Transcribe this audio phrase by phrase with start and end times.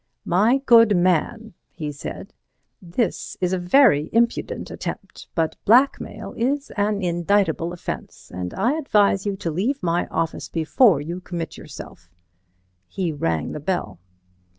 [0.25, 2.33] "My good man," he said,
[2.81, 9.27] "this is a very impudent attempt, but blackmail is an indictable offence, and I advise
[9.27, 12.09] you to leave my office before you commit yourself."
[12.87, 13.99] He rang the bell.